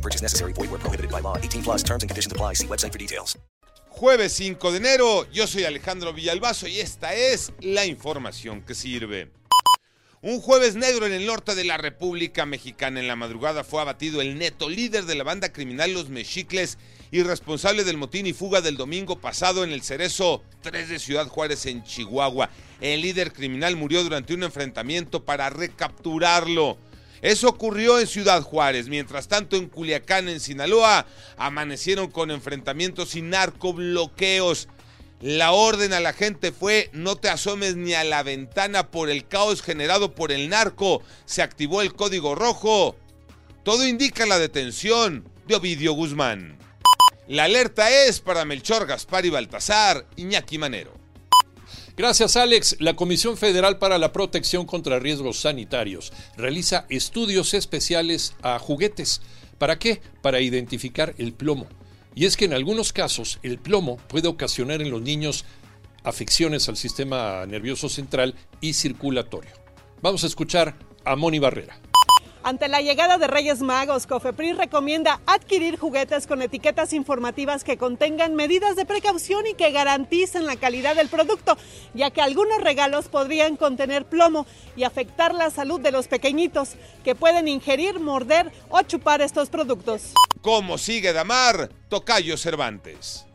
No 0.00 0.02
purchase 0.02 0.22
necessary. 0.22 0.54
Void 0.54 0.70
where 0.70 0.80
prohibited 0.80 1.10
by 1.10 1.20
law. 1.20 1.36
18 1.36 1.62
plus 1.62 1.82
terms 1.82 2.02
and 2.02 2.08
conditions 2.08 2.32
apply. 2.32 2.54
See 2.54 2.66
website 2.66 2.92
for 2.92 2.98
details. 2.98 3.38
Jueves 3.90 4.32
5 4.32 4.72
de 4.72 4.78
enero, 4.78 5.30
yo 5.30 5.46
soy 5.46 5.64
Alejandro 5.64 6.14
Villalbazo 6.14 6.66
y 6.68 6.80
esta 6.80 7.12
es 7.12 7.52
la 7.60 7.84
información 7.84 8.62
que 8.62 8.74
sirve. 8.74 9.30
Un 10.22 10.40
jueves 10.40 10.74
negro 10.74 11.06
en 11.06 11.12
el 11.12 11.26
norte 11.26 11.54
de 11.54 11.64
la 11.64 11.76
República 11.76 12.46
Mexicana. 12.46 13.00
En 13.00 13.08
la 13.08 13.16
madrugada 13.16 13.62
fue 13.62 13.82
abatido 13.82 14.22
el 14.22 14.38
neto 14.38 14.70
líder 14.70 15.04
de 15.04 15.16
la 15.16 15.24
banda 15.24 15.52
criminal 15.52 15.92
Los 15.92 16.08
Mexicles 16.08 16.78
y 17.10 17.22
responsable 17.22 17.84
del 17.84 17.98
motín 17.98 18.26
y 18.26 18.32
fuga 18.32 18.62
del 18.62 18.78
domingo 18.78 19.20
pasado 19.20 19.64
en 19.64 19.72
el 19.72 19.82
Cerezo 19.82 20.42
3 20.62 20.88
de 20.88 20.98
Ciudad 20.98 21.26
Juárez 21.26 21.66
en 21.66 21.84
Chihuahua. 21.84 22.48
El 22.80 23.02
líder 23.02 23.34
criminal 23.34 23.76
murió 23.76 24.02
durante 24.02 24.32
un 24.32 24.44
enfrentamiento 24.44 25.24
para 25.26 25.50
recapturarlo. 25.50 26.78
Eso 27.22 27.48
ocurrió 27.48 27.98
en 27.98 28.06
Ciudad 28.06 28.42
Juárez. 28.42 28.88
Mientras 28.88 29.28
tanto, 29.28 29.56
en 29.56 29.68
Culiacán, 29.68 30.28
en 30.28 30.40
Sinaloa, 30.40 31.06
amanecieron 31.36 32.10
con 32.10 32.30
enfrentamientos 32.30 33.14
y 33.14 33.22
narcobloqueos. 33.22 34.68
La 35.20 35.52
orden 35.52 35.92
a 35.92 36.00
la 36.00 36.14
gente 36.14 36.50
fue 36.50 36.88
no 36.94 37.16
te 37.16 37.28
asomes 37.28 37.76
ni 37.76 37.92
a 37.92 38.04
la 38.04 38.22
ventana 38.22 38.90
por 38.90 39.10
el 39.10 39.28
caos 39.28 39.60
generado 39.60 40.14
por 40.14 40.32
el 40.32 40.48
narco. 40.48 41.02
Se 41.26 41.42
activó 41.42 41.82
el 41.82 41.94
código 41.94 42.34
rojo. 42.34 42.96
Todo 43.62 43.86
indica 43.86 44.24
la 44.24 44.38
detención 44.38 45.28
de 45.46 45.56
Ovidio 45.56 45.92
Guzmán. 45.92 46.58
La 47.28 47.44
alerta 47.44 47.90
es 47.90 48.20
para 48.20 48.46
Melchor, 48.46 48.86
Gaspar 48.86 49.26
y 49.26 49.30
Baltasar, 49.30 50.06
Iñaki 50.16 50.56
Manero. 50.56 50.99
Gracias, 52.00 52.34
Alex. 52.36 52.76
La 52.78 52.96
Comisión 52.96 53.36
Federal 53.36 53.76
para 53.76 53.98
la 53.98 54.10
Protección 54.10 54.64
contra 54.64 54.98
Riesgos 54.98 55.40
Sanitarios 55.40 56.14
realiza 56.34 56.86
estudios 56.88 57.52
especiales 57.52 58.32
a 58.40 58.58
juguetes. 58.58 59.20
¿Para 59.58 59.78
qué? 59.78 60.00
Para 60.22 60.40
identificar 60.40 61.14
el 61.18 61.34
plomo. 61.34 61.66
Y 62.14 62.24
es 62.24 62.38
que 62.38 62.46
en 62.46 62.54
algunos 62.54 62.94
casos 62.94 63.38
el 63.42 63.58
plomo 63.58 63.98
puede 64.08 64.28
ocasionar 64.28 64.80
en 64.80 64.90
los 64.90 65.02
niños 65.02 65.44
afecciones 66.02 66.70
al 66.70 66.78
sistema 66.78 67.44
nervioso 67.44 67.90
central 67.90 68.34
y 68.62 68.72
circulatorio. 68.72 69.52
Vamos 70.00 70.24
a 70.24 70.28
escuchar 70.28 70.78
a 71.04 71.16
Moni 71.16 71.38
Barrera. 71.38 71.78
Ante 72.42 72.68
la 72.68 72.80
llegada 72.80 73.18
de 73.18 73.26
Reyes 73.26 73.60
Magos, 73.60 74.06
Cofepris 74.06 74.56
recomienda 74.56 75.20
adquirir 75.26 75.78
juguetes 75.78 76.26
con 76.26 76.40
etiquetas 76.40 76.94
informativas 76.94 77.64
que 77.64 77.76
contengan 77.76 78.34
medidas 78.34 78.76
de 78.76 78.86
precaución 78.86 79.46
y 79.46 79.52
que 79.52 79.70
garanticen 79.72 80.46
la 80.46 80.56
calidad 80.56 80.96
del 80.96 81.08
producto, 81.08 81.58
ya 81.92 82.10
que 82.10 82.22
algunos 82.22 82.62
regalos 82.62 83.08
podrían 83.08 83.56
contener 83.56 84.06
plomo 84.06 84.46
y 84.74 84.84
afectar 84.84 85.34
la 85.34 85.50
salud 85.50 85.80
de 85.80 85.92
los 85.92 86.08
pequeñitos, 86.08 86.76
que 87.04 87.14
pueden 87.14 87.46
ingerir, 87.46 88.00
morder 88.00 88.50
o 88.70 88.80
chupar 88.82 89.20
estos 89.20 89.50
productos. 89.50 90.14
¿Cómo 90.40 90.78
sigue 90.78 91.12
Damar? 91.12 91.68
Tocayo 91.90 92.38
Cervantes. 92.38 93.26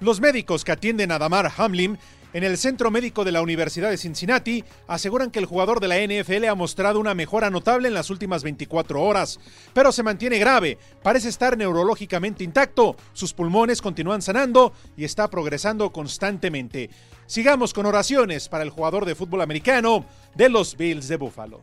Los 0.00 0.20
médicos 0.20 0.64
que 0.64 0.72
atienden 0.72 1.12
a 1.12 1.18
Damar 1.18 1.52
Hamlin 1.54 1.98
en 2.34 2.42
el 2.42 2.58
Centro 2.58 2.90
Médico 2.90 3.24
de 3.24 3.30
la 3.30 3.42
Universidad 3.42 3.90
de 3.90 3.96
Cincinnati 3.96 4.64
aseguran 4.88 5.30
que 5.30 5.38
el 5.38 5.46
jugador 5.46 5.78
de 5.78 5.86
la 5.86 5.98
NFL 6.00 6.46
ha 6.46 6.56
mostrado 6.56 6.98
una 6.98 7.14
mejora 7.14 7.48
notable 7.48 7.86
en 7.86 7.94
las 7.94 8.10
últimas 8.10 8.42
24 8.42 9.00
horas, 9.00 9.38
pero 9.72 9.92
se 9.92 10.02
mantiene 10.02 10.40
grave, 10.40 10.76
parece 11.04 11.28
estar 11.28 11.56
neurológicamente 11.56 12.42
intacto, 12.42 12.96
sus 13.12 13.32
pulmones 13.32 13.80
continúan 13.80 14.20
sanando 14.20 14.72
y 14.96 15.04
está 15.04 15.30
progresando 15.30 15.92
constantemente. 15.92 16.90
Sigamos 17.26 17.72
con 17.72 17.86
oraciones 17.86 18.48
para 18.48 18.64
el 18.64 18.70
jugador 18.70 19.04
de 19.04 19.14
fútbol 19.14 19.40
americano 19.40 20.04
de 20.34 20.48
los 20.48 20.76
Bills 20.76 21.06
de 21.06 21.16
Buffalo. 21.16 21.62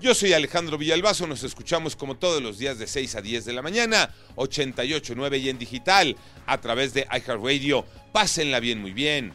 Yo 0.00 0.14
soy 0.14 0.32
Alejandro 0.32 0.78
Villalbazo, 0.78 1.26
nos 1.26 1.44
escuchamos 1.44 1.94
como 1.94 2.16
todos 2.16 2.42
los 2.42 2.56
días 2.56 2.78
de 2.78 2.86
6 2.86 3.16
a 3.16 3.20
10 3.20 3.44
de 3.44 3.52
la 3.52 3.60
mañana, 3.60 4.14
88.9 4.36 5.38
y 5.38 5.50
en 5.50 5.58
digital, 5.58 6.16
a 6.46 6.58
través 6.58 6.94
de 6.94 7.02
iHeartRadio. 7.02 7.84
Pásenla 8.12 8.60
bien, 8.60 8.80
muy 8.80 8.94
bien 8.94 9.34